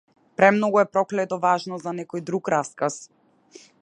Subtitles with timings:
[0.39, 2.97] Премногу е проклето важно за некој друг расказ.